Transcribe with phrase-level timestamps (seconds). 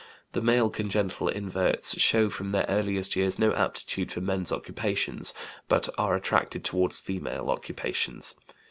[0.31, 5.31] The male congenital inverts show from their earliest years no aptitude for men's occupations,
[5.67, 8.35] but are attracted toward female occupations.